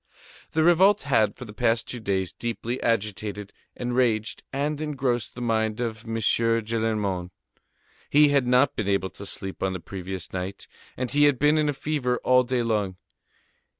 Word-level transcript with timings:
The 0.53 0.63
revolt 0.63 1.03
had, 1.03 1.35
for 1.35 1.45
the 1.45 1.53
past 1.53 1.87
two 1.87 1.99
days, 1.99 2.31
deeply 2.31 2.81
agitated, 2.81 3.53
enraged 3.75 4.41
and 4.51 4.81
engrossed 4.81 5.35
the 5.35 5.43
mind 5.43 5.79
of 5.79 6.05
M. 6.05 6.15
Gillenormand. 6.15 7.29
He 8.09 8.29
had 8.29 8.47
not 8.47 8.75
been 8.75 8.89
able 8.89 9.11
to 9.11 9.27
sleep 9.27 9.61
on 9.61 9.73
the 9.73 9.79
previous 9.79 10.33
night, 10.33 10.67
and 10.97 11.11
he 11.11 11.25
had 11.25 11.37
been 11.37 11.59
in 11.59 11.69
a 11.69 11.73
fever 11.73 12.17
all 12.23 12.41
day 12.41 12.63
long. 12.63 12.95